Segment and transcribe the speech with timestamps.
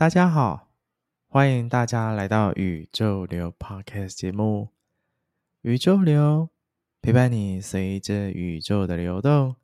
[0.00, 0.70] 大家好，
[1.28, 4.70] 欢迎大家来到宇宙流 Podcast 节目。
[5.60, 6.48] 宇宙流
[7.02, 9.56] 陪伴你，随着宇宙的流动，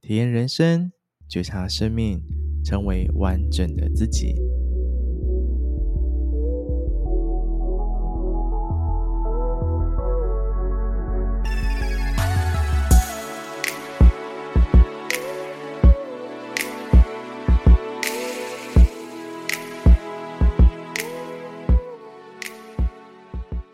[0.00, 0.90] 体验人生，
[1.28, 2.22] 觉察生命，
[2.64, 4.34] 成为完整的自己。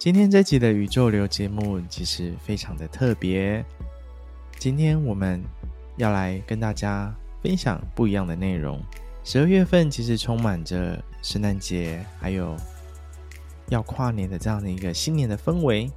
[0.08, 3.62] 今天这集的宇宙流节目其实非常的特别。
[4.58, 5.38] 今天我们
[5.98, 8.80] 要来跟大家分享不一样的内容。
[9.22, 12.56] 十二月份其实充满着圣诞节，还有
[13.68, 15.90] 要跨年的这样的一个新年的氛围。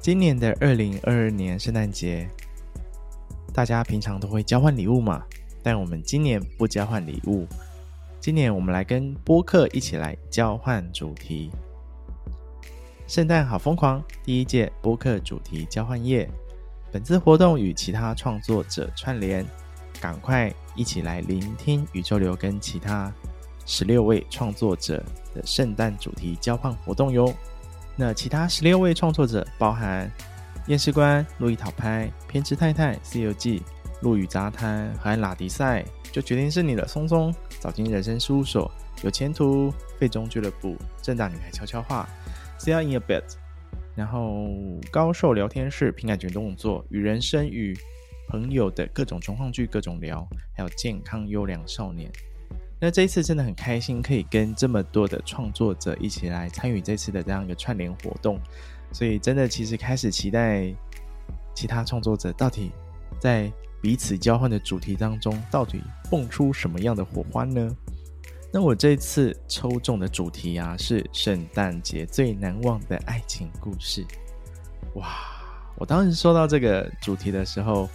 [0.00, 2.28] 今年的二零二二年圣诞节，
[3.54, 5.22] 大家平常都会交换礼物嘛？
[5.62, 7.46] 但我们今年不交换礼物，
[8.18, 11.52] 今年我们来跟播客一起来交换主题。
[13.10, 14.00] 圣诞好疯狂！
[14.22, 16.30] 第一届播客主题交换夜，
[16.92, 19.44] 本次活动与其他创作者串联，
[20.00, 23.12] 赶快一起来聆听宇宙流跟其他
[23.66, 25.02] 十六位创作者
[25.34, 27.34] 的圣诞主题交换活动哟。
[27.96, 30.08] 那其他十六位创作者包含
[30.68, 33.60] 验尸官、路易讨拍、偏执太太、西游记、
[34.02, 37.34] 陆羽杂谈和拉迪赛，就决定是你了，松松。
[37.58, 38.70] 早金人生事务所
[39.02, 42.08] 有前途，废中俱乐部，正大女孩悄悄话。
[42.60, 43.24] Stay in a bit，
[43.94, 44.50] 然后
[44.90, 47.74] 高寿聊天室、凭感觉动作与人生与
[48.28, 52.12] 朋友的各种状况剧、各种聊，还有健康优良少年。
[52.78, 58.38] 那这一次真的很开心，可以跟这么多的创作者一起来参与这次的这样一个串联活动，
[58.92, 60.70] 所以真的其实开始期待
[61.54, 62.70] 其他创作者到底
[63.18, 65.80] 在彼此交换的主题当中，到底
[66.10, 67.74] 蹦出什么样的火花呢？
[68.52, 74.04] 那我这次抽中的主题啊，是圣诞节最难忘的爱情故事。
[74.94, 75.06] 哇！
[75.76, 77.88] 我当时收到这个主题的时候，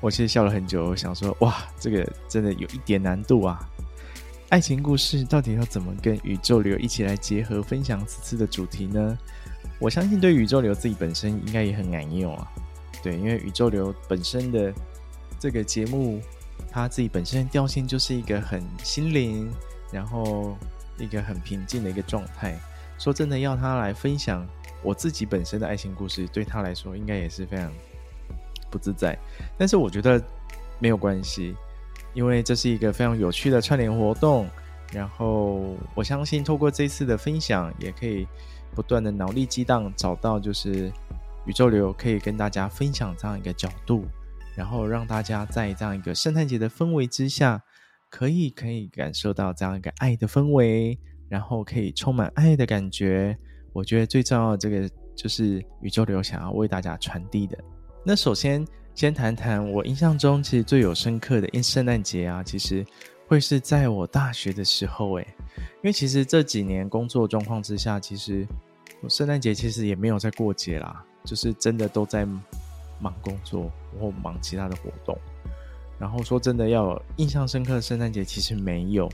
[0.00, 3.70] 我其实笑了很久，我想说，哇，这个真的有一点难度啊！
[4.48, 9.16] 爱情故事到底要怎么跟宇宙流一起来结合分享此次的主题呢？
[9.78, 12.50] 我相信对宇宙流自己本身应该也很感应啊。
[13.00, 14.74] 对，因为宇宙流本身的
[15.38, 16.20] 这个节目。
[16.70, 19.50] 他自己本身的调性就是一个很心灵，
[19.92, 20.56] 然后
[20.98, 22.58] 一个很平静的一个状态。
[22.98, 24.46] 说真的，要他来分享
[24.82, 27.72] 我自己本身的爱情故事，对他来说应该也是非常
[28.70, 29.16] 不自在。
[29.56, 30.22] 但是我觉得
[30.78, 31.54] 没有关系，
[32.12, 34.48] 因为这是一个非常有趣的串联活动。
[34.90, 38.26] 然后我相信，透过这次的分享，也可以
[38.74, 40.90] 不断的脑力激荡，找到就是
[41.44, 44.06] 宇宙流可以跟大家分享这样一个角度。
[44.58, 47.62] 然后让大家在这样一个圣诞节的氛围之下，
[48.10, 50.98] 可以可以感受到这样一个爱的氛围，
[51.28, 53.38] 然后可以充满爱的感觉。
[53.72, 57.56] 我觉得最重要的这个就是宇宙流想要为大家传递的。
[58.04, 62.84] 那首先先谈谈我印象中其实最有深刻的因圣诞节啊，其实
[63.28, 65.26] 会是在我大学的时候诶，
[65.56, 68.44] 因为其实这几年工作状况之下，其实
[69.04, 72.26] 我圣诞节其实也没有在过节啦，就是真的都在。
[73.00, 73.70] 忙工作
[74.00, 75.16] 或忙其他的活动，
[75.98, 79.08] 然后说真的，要印象深刻圣诞节其实没有，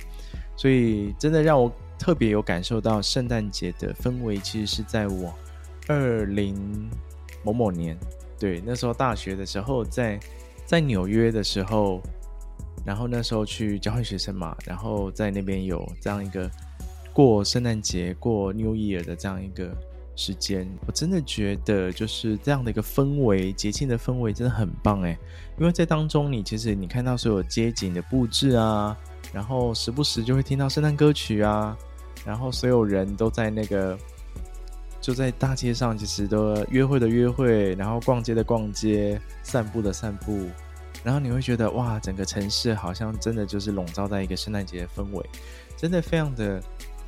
[0.57, 5.35] 所以真的让我特别有感受到圣诞节的氛围，其实是在我
[5.89, 6.91] 二零
[7.43, 7.99] 某某年，
[8.39, 10.19] 对，那时候大学的时候，在
[10.65, 12.01] 在纽约的时候，
[12.85, 16.51] 然后那时候去交换学生嘛，然后在那边有这样一个
[17.13, 19.77] 过圣诞节、过 New Year 的这样一个。
[20.17, 25.19] 时间，我真的觉得就是这样的一个氛围，节庆的氛围真的很棒诶，
[25.59, 28.97] 因为在当中，你其实你看到所有街景的布置啊，
[29.33, 31.77] 然后时不时就会听到圣诞歌曲啊，
[32.25, 33.99] 然后所有人都在那个
[35.01, 40.49] 就在大街上，其实都约会的约会，然后逛街的逛街，散步的散步，
[41.03, 45.27] 然后你会觉得哇，整个城市好像真的就是笼罩在一个圣诞节的氛围，
[45.77, 46.61] 真的非常的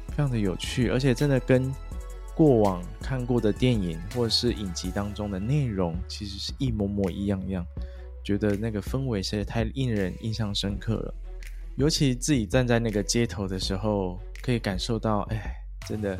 [0.08, 1.72] 非常的有趣，而且真的跟。
[2.36, 7.66] 过往看过的电影或者是影集当中的内容，其实是一模模一样样，
[8.22, 11.14] 觉得那个氛围实在太令人印象深刻了。
[11.76, 15.56] 尤其自己站在那个街头的时候，可以感受到，哎，
[15.88, 16.18] 真的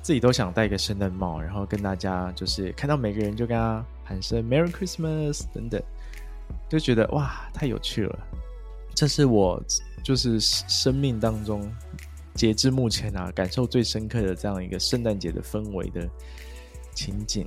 [0.00, 5.82] 自己都想戴个圣诞帽，然后跟大家就是看到每个人就跟他喊声 “Merry Christmas” 等等，
[6.66, 8.18] 就觉得哇，太有趣了。
[8.94, 9.62] 这是我
[10.02, 11.70] 就是生命当中。
[12.36, 16.08] 截至目前啊，感受最深刻的这样一个圣诞节的氛围的
[16.94, 17.46] 情景。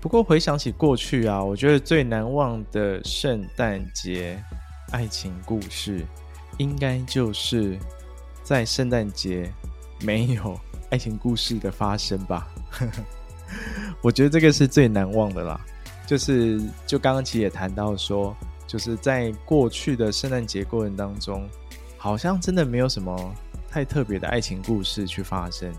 [0.00, 4.40] 不过回想起过去啊，我觉得最难忘的圣诞节
[4.92, 6.04] 爱情故事，
[6.58, 7.76] 应该就是
[8.44, 9.52] 在圣诞节
[10.02, 10.58] 没有
[10.90, 12.46] 爱情故事的发生吧。
[14.02, 15.60] 我觉得这个是最难忘的啦。
[16.06, 18.34] 就是就刚刚其实也谈到说，
[18.66, 21.46] 就是在过去的圣诞节过程当中，
[21.98, 23.34] 好像真的没有什么
[23.70, 25.72] 太特别的爱情故事去发生，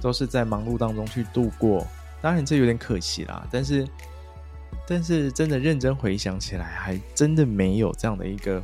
[0.00, 1.86] 都是在忙碌当中去度过。
[2.20, 3.86] 当然这有点可惜啦，但是
[4.86, 8.62] 但是真的认真回想起来，还真的没有这样的一个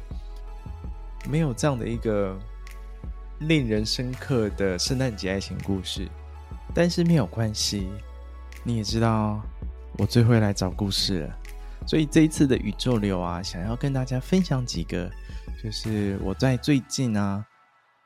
[1.28, 2.36] 没有这样的一个
[3.40, 6.08] 令人深刻的圣诞节爱情故事。
[6.74, 7.88] 但是没有关系，
[8.64, 9.40] 你也知道
[9.96, 11.38] 我最会来找故事了，
[11.86, 15.08] 所以这一次的宇宙流啊，想要跟大家分享几个，
[15.62, 17.46] 就是我在最近啊，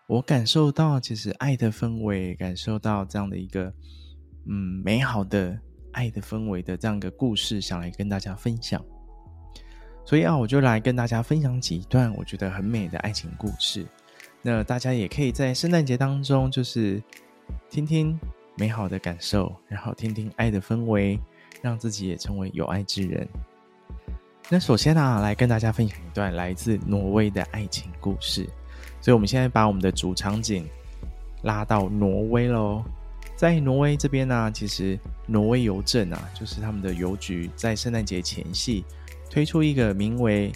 [0.08, 3.72] 我感受到其实爱的氛围，感受到这样的一个。
[4.50, 5.55] 嗯，美好的
[5.93, 8.82] 爱的氛围的这样一个故事，想来跟大家分享。
[10.06, 13.84] 所以啊，我就来跟大家分享几段我觉得很美的爱情故事。
[14.40, 17.02] 那大家也可以在圣诞节当中，就是
[17.69, 18.19] 听听
[18.56, 21.20] 美好的感受，然后听听爱的氛围，
[21.60, 23.28] 让自己也成为有爱之人。
[24.49, 28.49] 那首先啊，来跟大家分享一段来自挪威的爱情故事。
[29.00, 30.66] 所以，我们现在把我们的主场景
[31.42, 32.82] 拉到挪威喽。
[33.36, 38.84] 在挪威这边呢、其实挪威邮政啊，就是他们的邮局，在圣诞节前夕
[39.30, 40.50] 推出一个名为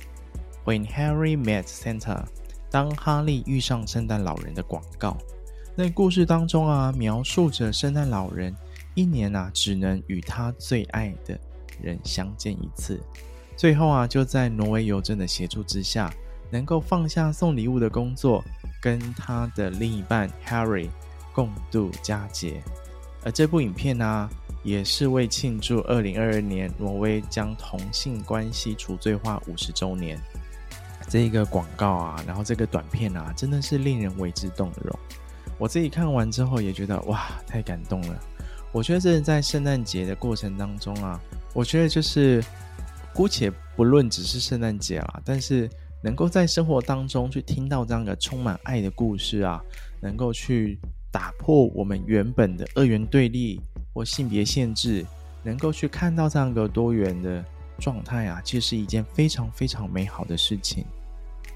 [0.64, 2.24] “When Harry Met Santa”，
[2.70, 5.16] 当哈利遇上圣诞老人的广告。
[5.76, 8.52] 那故事当中啊，描述着圣诞老人
[8.94, 11.38] 一年啊，只能与他最爱的
[11.80, 13.00] 人相见一次。
[13.56, 16.12] 最后啊，就在挪威邮政的协助之下，
[16.52, 18.44] 能够放下送礼物的工作，
[18.80, 20.88] 跟他的另一半 Harry。
[21.34, 22.62] 共度佳节，
[23.24, 24.28] 而这部影片呢、
[24.62, 30.20] 也是为庆祝二零二二年挪威将同性关系除罪化五十周年。
[31.08, 34.98] 这一个广告啊，然后这个短片啊，真的是令人为之动容。
[35.56, 38.20] 我自己看完之后也觉得哇，太感动了。
[38.70, 41.18] 我觉得这是在圣诞节的过程当中啊，
[41.54, 42.44] 我觉得就是
[43.14, 45.66] 姑且不论只是圣诞节啦，但是
[46.02, 49.62] 能够在生活当中去听到这样一个充满爱的故事啊，
[50.00, 50.78] 能够去。
[51.12, 53.60] 打破我们原本的二元对立
[53.92, 55.04] 或性别限制，
[55.42, 57.44] 能够去看到这样一个多元的
[57.78, 60.86] 状态啊，其实是一件非常非常美好的事情。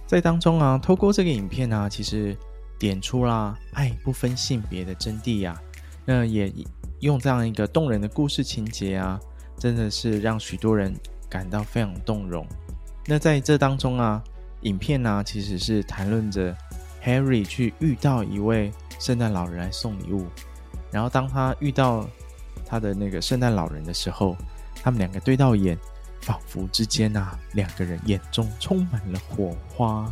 [0.06, 2.36] 在当中啊，透过这个影片啊，其实
[2.78, 5.58] 点出了爱不分性别的真谛呀。
[6.04, 6.52] 那也
[7.00, 9.18] 用这样一个动人的故事情节啊，
[9.56, 10.94] 真的是让许多人
[11.30, 12.46] 感到非常动容。
[13.06, 14.22] 那在这当中啊，
[14.62, 16.56] 影片呢，其实是谈论着
[17.04, 18.72] Harry 去遇到一位。
[18.98, 20.26] 圣诞老人来送礼物，
[20.90, 22.08] 然后当他遇到
[22.64, 24.34] 他的那个圣诞老人的时候，
[24.82, 25.76] 他们两个对到眼，
[26.22, 30.10] 仿佛之间啊，两个人眼中充满了火花。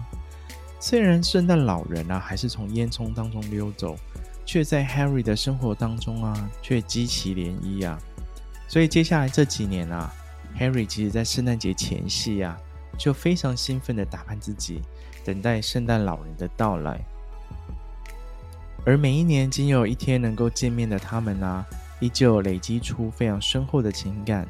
[0.79, 3.96] 虽然圣诞老人啊还是从烟囱当中溜走，
[4.44, 7.99] 却在 Harry 的生活当中啊，却激起涟漪啊。
[8.69, 10.12] 所以接下来这几年啊
[10.58, 12.55] ，Harry 其实在圣诞节前夕啊，
[12.99, 14.81] 就非常兴奋地打扮自己，
[15.25, 17.00] 等待圣诞老人的到来。
[18.87, 21.65] 而每一年仅有一天能够见面的他们啊，
[22.01, 24.46] 依旧累积出非常深厚的情感。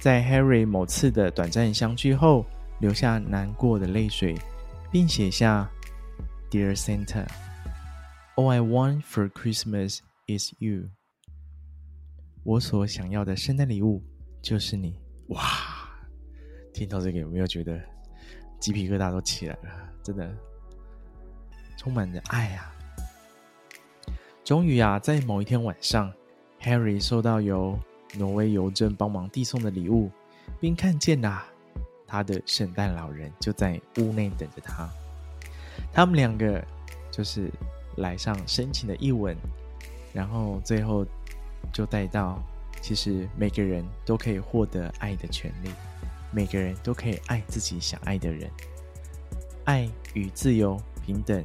[0.00, 2.46] 在 Harry 某次的短暂相聚后，
[2.80, 4.34] 流下难过的泪水，
[4.90, 5.70] 并写下
[6.50, 7.26] “Dear Santa,
[8.36, 10.88] all I want for Christmas is you。”
[12.44, 14.02] 我所想要的圣诞礼物
[14.42, 15.00] 就是你。
[15.28, 15.73] 哇！
[16.74, 17.80] 听到这个有没有觉得
[18.58, 19.70] 鸡皮疙瘩都起来了？
[20.02, 20.28] 真的
[21.78, 22.74] 充满着爱啊！
[24.44, 26.12] 终于啊，在某一天晚上
[26.60, 27.78] ，Harry 收到由
[28.18, 30.10] 挪威邮政帮忙递送的礼物，
[30.60, 31.46] 并看见呐、啊，
[32.06, 34.90] 他的圣诞老人就在屋内等着他。
[35.92, 36.62] 他们两个
[37.10, 37.50] 就是
[37.98, 39.36] 来上深情的一吻，
[40.12, 41.06] 然后最后
[41.72, 42.42] 就带到，
[42.82, 45.70] 其实每个人都可以获得爱的权利，
[46.34, 48.50] 每个人都可以爱自己想爱的人，
[49.64, 51.44] 爱与自由平等。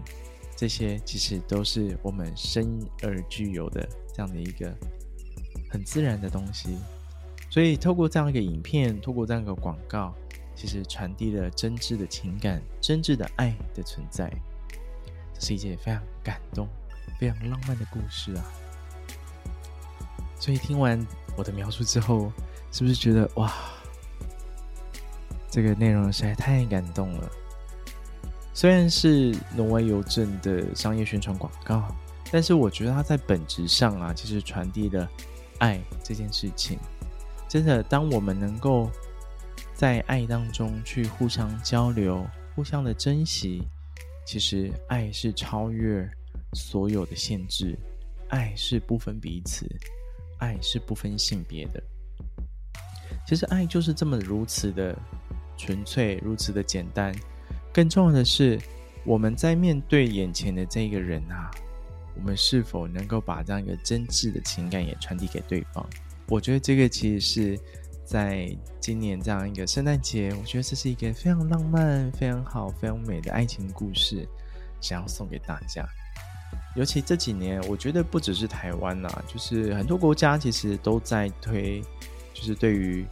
[0.55, 4.75] 这些其实都是我们生而具有的这样的一个
[5.69, 6.77] 很自然的东西，
[7.49, 10.13] 所以透过这样一个影片，透过这样一个广告，
[10.55, 14.29] 其实传递了真挚的情感、真挚的爱的存在。
[15.33, 16.67] 这是一件非常感动、
[17.17, 18.43] 非常浪漫的故事啊！
[20.37, 20.99] 所以听完
[21.37, 22.29] 我的描述之后，
[22.69, 23.53] 是不是觉得哇，
[25.49, 27.29] 这个内容实在太感动了？
[28.53, 31.87] 虽然是挪威邮政的商业宣传广告，
[32.31, 35.09] 但是我觉得它在本质上啊，其实传递了
[35.59, 36.77] 爱这件事情。
[37.47, 38.91] 真的，当我们能够
[39.73, 42.25] 在爱当中去互相交流、
[42.55, 43.63] 互相的珍惜，
[44.25, 46.07] 其实爱是超越
[46.53, 47.75] 所有的限制，
[48.27, 49.65] 爱是不分彼此，
[50.37, 51.81] 爱是不分性别的。
[53.25, 54.95] 其实爱就是这么如此的
[55.59, 57.13] 纯粹，如此的简单。
[57.73, 58.57] 更重要的是，
[59.03, 61.51] 我们在面对眼前的这个人啊，
[62.15, 65.85] 我们是否能够把这样一个真挚的情感也传递给对方？
[66.29, 67.59] 我觉得这个其实是
[68.05, 68.49] 在
[68.79, 74.27] 今年这样一个圣诞节，我觉得这是一个非常浪漫、非常好、非常美的爱情故事，
[74.79, 75.85] 想要送给大家。
[76.75, 81.81] 尤其这几年，我觉得不只是台湾啊，就是很多国家其实都在推，
[82.33, 83.05] 就是对于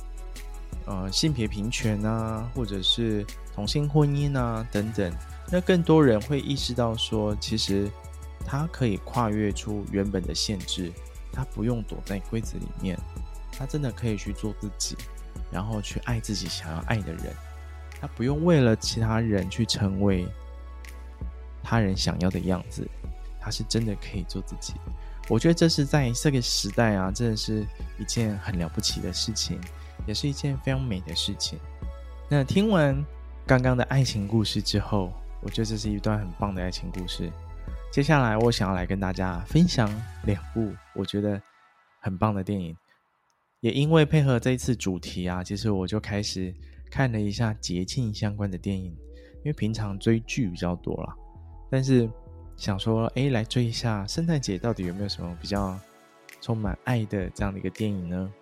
[0.88, 5.14] 呃性别平权啊，或者是同性婚姻啊等等，
[5.52, 7.88] 那更多人会意识到说，其实
[8.46, 10.92] 他可以跨越出原本的限制，
[11.32, 12.98] 他不用躲在规则里面，
[13.52, 14.98] 他真的可以去做自己，
[15.52, 17.36] 然后去爱自己想要爱的人，
[18.02, 20.28] 他不用为了其他人去成为
[21.62, 22.88] 他人想要的样子。
[23.40, 24.74] 他是真的可以做自己，
[25.30, 27.66] 我觉得这是在这个时代啊，真的是
[27.98, 29.58] 一件很了不起的事情，
[30.08, 31.60] 也是一件非常美的事情。
[32.30, 33.06] 那听完
[33.46, 35.12] 刚刚的爱情故事之后，
[35.42, 37.32] 我觉得这是一段很棒的爱情故事。
[37.92, 39.88] 接下来，我想要来跟大家分享
[40.24, 41.42] 两部我觉得
[42.00, 42.76] 很棒的电影。
[43.60, 46.54] 也因为配合这一次主题啊，其实我就开始
[46.90, 48.92] 看了一下节庆相关的电影，
[49.38, 51.14] 因为平常追剧比较多啦，
[51.70, 52.10] 但是。
[52.60, 55.80] 想说，哎，来追一下圣诞节到底有没有什么比较
[56.42, 58.34] 充满爱的这样的一个电影呢？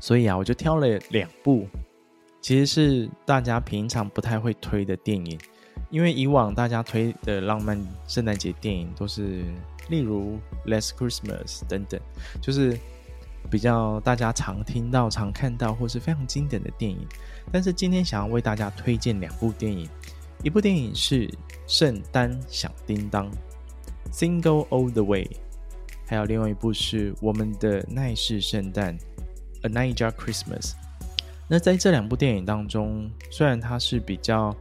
[0.00, 1.68] 所以啊，我就挑了两部，
[2.40, 5.38] 其实是大家平常不太会推的电影，
[5.90, 7.78] 因为以往大家推的浪漫
[8.08, 9.44] 圣诞节电影都是
[9.90, 10.38] 例如
[10.70, 12.00] 《Last Christmas》等等，
[12.40, 12.78] 就是
[13.50, 17.06] 比较大家常听到、常看到或是非常经典的电影。
[17.52, 19.88] 但是今天想要为大家推荐两部电影。
[20.42, 21.28] 一部电影是
[21.66, 23.30] 《圣诞响叮当》
[24.10, 25.28] （Single All the Way），
[26.06, 28.96] 还有另外一部是我们的奈式圣诞
[29.62, 30.72] （A Naija Christmas）。
[31.48, 34.54] 那在这两部电影当中，虽然它是比较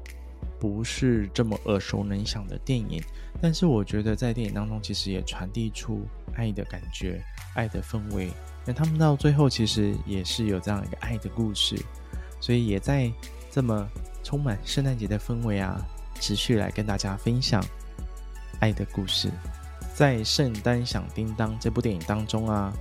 [0.59, 3.01] 不是这么耳熟能详的电影，
[3.41, 6.01] 但是我觉得在电影当中其实也传递出
[6.35, 7.23] 爱的感觉、
[7.55, 8.29] 爱的氛围。
[8.65, 11.75] 那他们到最后其实也是有这样一个爱的故事，
[12.39, 13.11] 所以也在
[13.51, 13.87] 这么。
[14.21, 15.81] 充满圣诞节的氛围啊，
[16.19, 17.63] 持续来跟大家分享
[18.59, 19.31] 爱的故事。
[19.95, 22.71] 在《圣诞响叮当》这部电影当中啊，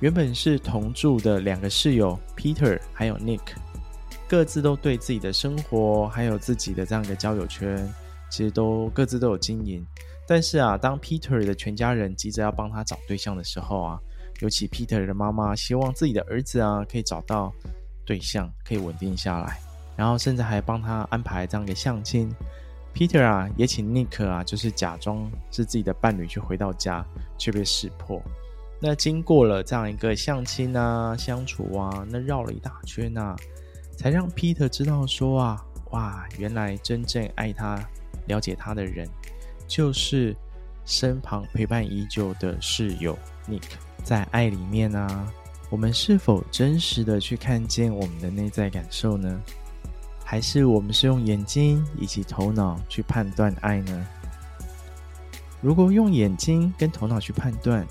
[0.00, 3.40] 原本是同住的两个室友 Peter 还有 Nick，
[4.28, 7.88] 各自都对自己的生活还有自己的这样一个交友圈，
[8.30, 9.86] 其实都各自都有经营。
[10.26, 13.98] 但是啊，当 Peter 的全家人急着要帮他找对象的时候啊，
[14.40, 17.52] 尤其 Peter 的妈妈希望自己的儿子啊可以找到
[18.04, 19.58] 对象，可以稳定下来。
[19.96, 22.34] 然后甚至还帮他安排这样一个相亲
[22.94, 27.06] ，Peter 啊也请 Nick 啊，就是假装是自己的伴侣去回到家，
[27.38, 28.20] 却被识破。
[28.80, 33.34] 那经过了这样一个相亲啊、相处啊，那绕了一大圈啊，
[33.96, 37.78] 才让 Peter 知道说啊，哇，原来真正爱他、
[38.26, 39.08] 了解他的人，
[39.66, 40.36] 就是
[40.84, 43.62] 身旁陪伴已久的室友 Nick。
[44.02, 45.32] 在爱里面啊，
[45.70, 49.40] 我们是否真实的去看见我们的内在感受呢？
[50.22, 54.06] 还是我们是用眼睛以及头脑去判断爱呢？
[55.62, 57.86] 如果用眼睛跟头脑去判断，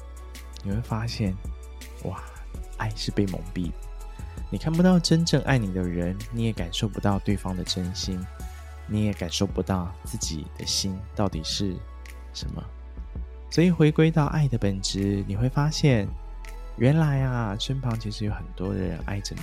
[0.63, 1.36] 你会发现，
[2.03, 2.24] 哇，
[2.77, 3.72] 爱是被蒙蔽。
[4.50, 8.20] 你看不到真正爱你的人，你也感受不到对方的真心，
[8.88, 11.75] 你也感受不到自己的心到底是
[12.34, 12.63] 什么。
[13.50, 16.08] 所以回归到爱的本质，你会发现，
[16.77, 19.41] 原来啊，身旁其实有很多的人爱着你。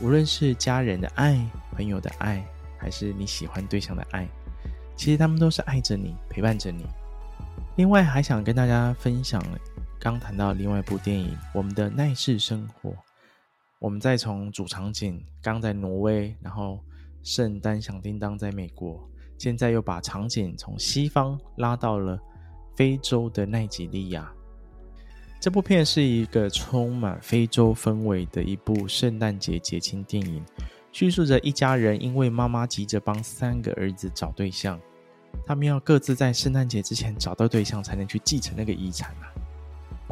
[0.00, 1.38] 无论是家人的爱、
[1.72, 2.44] 朋友的爱，
[2.78, 4.26] 还是你喜欢对象的爱，
[4.96, 6.86] 其实他们都是爱着你、陪伴着你。
[7.76, 9.40] 另外，还想跟大家分享
[10.02, 12.90] 刚谈到另外一部电影《我们的奈世生活》。
[13.78, 16.80] 我们再从主场景刚在挪威，然后
[17.22, 22.18] 圣诞响叮当在美国，现在又把场景从西方拉到了
[22.74, 24.28] 非洲的奈及利亚。
[25.40, 30.44] 这部片是一个充满非洲氛围的一部圣诞节节庆电影，
[30.90, 34.80] 叙述着一家人因为妈妈急着帮三个儿子找对象，
[35.46, 39.30] 他们要各自在圣诞节之前找到对象，才能去继承那个遗产啊。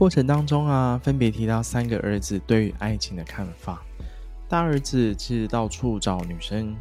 [0.00, 3.84] 过程当中啊，分别提到三个儿子对于爱情的看法。
[4.48, 6.74] 大儿子其实到处找女生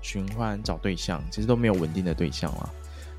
[0.00, 2.70] 寻欢找对象，其实都没有稳定的对象啊。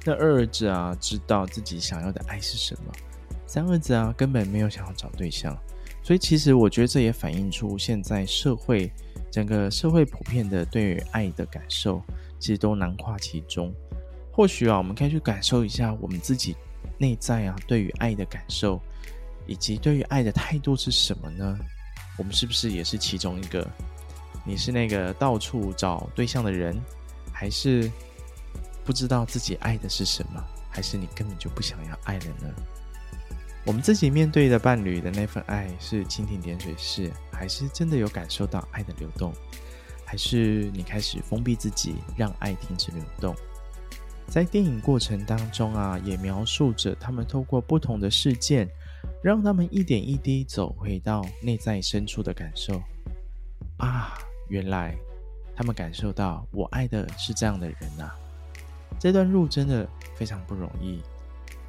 [0.05, 2.93] 那二儿子啊，知道自己想要的爱是什么。
[3.45, 5.53] 三儿子啊，根本没有想要找对象，
[6.01, 8.89] 所以其实我觉得这也反映出现在社会
[9.29, 12.01] 整个社会普遍的对于爱的感受，
[12.39, 13.73] 其实都囊括其中。
[14.31, 16.55] 或许啊，我们可以去感受一下我们自己
[16.97, 18.81] 内在啊，对于爱的感受，
[19.45, 21.57] 以及对于爱的态度是什么呢？
[22.17, 23.67] 我们是不是也是其中一个？
[24.45, 26.79] 你是那个到处找对象的人，
[27.31, 27.89] 还是
[28.83, 30.43] 不知道自己爱的是什么？
[30.69, 32.53] 还是你根本就不想要爱了呢？
[33.65, 39.33] 我们自己面对的伴侣的那份爱是蜻蜓点水式，还是真的有感受到爱的流动？
[40.03, 43.33] 还是你开始封闭自己，让爱停止流动？
[44.27, 48.69] 在电影过程当中啊，也描述着他们透过不同的事件，
[49.23, 52.81] 让他们一点一滴走回到内在深处的感受。
[53.77, 54.13] 啊，
[54.49, 54.93] 原来
[55.55, 58.13] 他们感受到我爱的是这样的人啊！
[58.99, 61.01] 这段路真的非常不容易，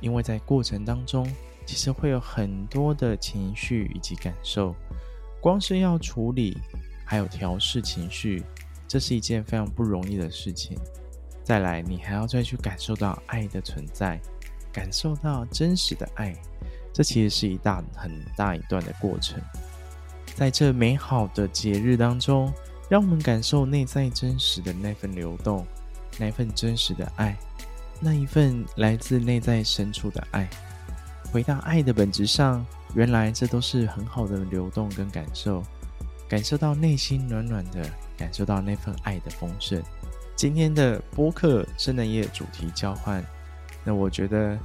[0.00, 1.24] 因为在过程当中，
[1.64, 4.74] 其实会有很多的情绪以及感受，
[5.40, 6.58] 光是要处理，
[7.04, 8.42] 还有调试情绪，
[8.88, 10.76] 这是一件非常不容易的事情。
[11.44, 14.20] 再来，你还要再去感受到爱的存在，
[14.72, 16.34] 感受到真实的爱，
[16.94, 19.38] 这其实是一大很大一段的过程。
[20.34, 22.50] 在这美好的节日当中，
[22.88, 25.66] 让我们感受内在真实的那份流动，
[26.18, 27.36] 那份真实的爱，
[28.00, 30.48] 那一份来自内在深处的爱。
[31.32, 35.62] 回到爱的本质上，原来这都是很好的流动跟感受，
[36.28, 37.84] 感受到内心暖暖的，
[38.16, 39.82] 感受到那份爱的丰盛。
[40.36, 43.24] 今天的播客圣诞夜主题交换，
[43.84, 44.58] 那我觉得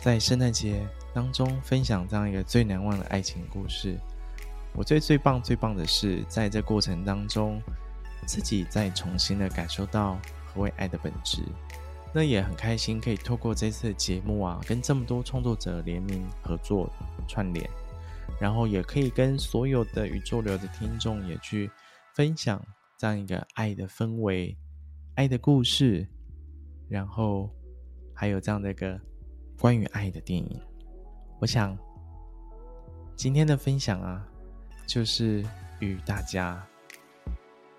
[0.00, 3.98] 在圣诞节当中分享这样一个最难忘的爱情故事，
[4.74, 7.60] 我最最棒最棒的是在这过程当中，
[8.26, 11.42] 自己再重新的感受到何为爱的本质。
[12.14, 16.90] 那也很开心可以透过这次的节目啊，跟这么多创作者联名合作
[17.26, 17.68] 串联，
[18.40, 21.70] 然后也可以跟所有的宇宙流的听众也去
[22.14, 22.64] 分享
[22.96, 24.56] 这样一个爱的氛围。
[25.16, 26.08] 爱的故事，
[26.88, 27.50] 然后
[28.14, 28.98] 还有这样的一个
[29.58, 30.60] 关于爱的电影。
[31.40, 31.76] 我想
[33.14, 34.26] 今天的分享啊，
[34.88, 35.44] 就是
[35.78, 36.60] 与大家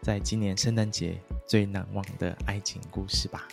[0.02, 3.46] 在今年圣诞节最难忘的爱情故事吧。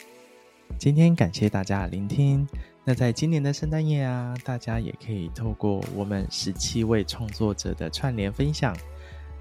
[0.79, 2.47] 今天感谢大家聆听。
[2.85, 8.77] 那在今年的圣诞夜啊，大家也可以透过我们十七位创作者的串联分享，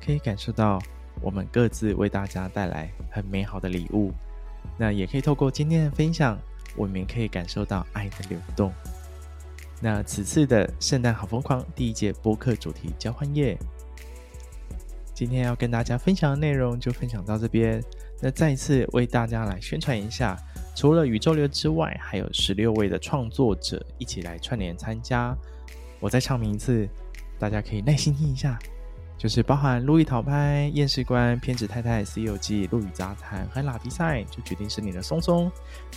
[0.04, 0.82] 可以感受到
[1.22, 4.12] 我们各自为大家带来很美好的礼物。
[4.80, 6.36] 那也可以透过今天的分享，
[6.76, 8.74] 我们可以感受到爱的流动。
[9.82, 13.58] 那此次的圣诞好疯狂第一届播客主题交换夜，
[15.14, 17.84] 今天要跟大家分享的内容就分享到这边。
[18.22, 20.38] 那再一次为大家来宣传一下，
[20.76, 25.38] 除了宇宙流之外，还有十六位的创作者一起来串联参加。
[26.00, 26.88] 我再唱名一次，
[27.38, 28.58] 大家可以耐心听一下。
[29.18, 35.50] 就是包含路易讨拍、验尸官、偏执太太、西游记、陆羽杂谈和拉比赛，就决定是你的松松。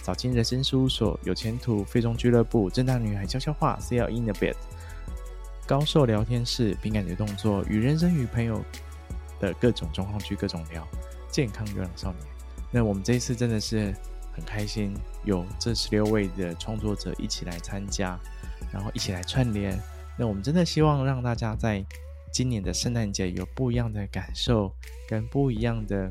[0.03, 4.55] 早进人生事务所、有前途、非中俱乐部、正大女孩悄悄话、CL in a bit、
[5.67, 8.65] 高寿聊天室、敏感的动作与人生与朋友
[9.41, 10.87] 的各种状况剧、各种聊、
[11.29, 12.23] 健康流浪少年。
[12.71, 13.93] 那我们这一次真的是
[14.33, 18.17] 很开心，有这十六位的创作者一起来参加，
[18.73, 19.79] 然后一起来串联。
[20.17, 21.85] 那我们真的希望让大家在。
[22.33, 24.75] 今年的圣诞节有不一样的感受，
[25.09, 26.11] 跟不一样的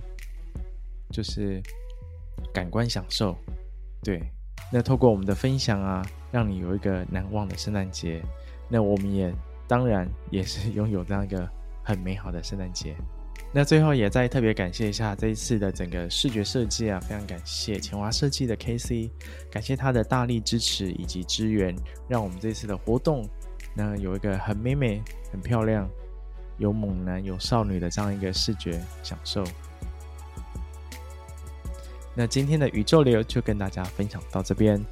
[1.12, 1.62] 就是
[2.54, 3.38] 感官享受。
[4.04, 4.22] 对，
[4.72, 8.22] 那透过我们的分享啊，让你有一个难忘的圣诞节。
[8.70, 9.34] 那我们也
[9.68, 11.50] 当然也是拥有这样一个
[11.84, 12.96] 很美好的圣诞节。
[13.54, 19.10] 那最后也再特别感谢一下这一次的整个视觉设计啊，非常感谢浅华设计的 KC，
[19.50, 21.74] 感谢他的大力支持以及支援，
[22.10, 23.26] 让我们这次的活动
[23.74, 25.02] 那有一个很美美、
[25.32, 25.90] 很漂亮。
[26.58, 29.44] 有猛男有少女的这样一个视觉享受。
[32.14, 34.84] 那今天的宇宙流就跟大家分享到这边。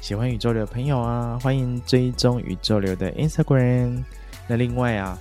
[0.00, 4.02] 喜欢宇宙流的朋友啊，欢迎追踪宇宙流的 Instagram。
[4.46, 5.18] 那另外啊，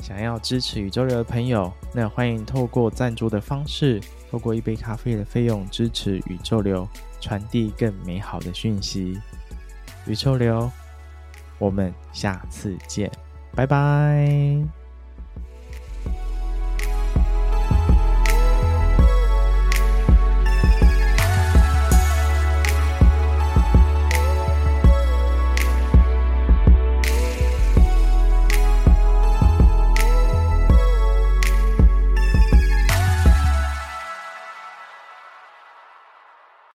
[0.00, 6.88] 想要支持宇宙流的朋友，那欢迎透过赞助的方式，透过一杯咖啡的费用支持宇宙流，
[7.20, 9.20] 传递更美好的讯息。
[10.06, 10.70] 宇宙流，
[11.58, 13.10] 我们下次见，
[13.54, 14.83] 拜拜。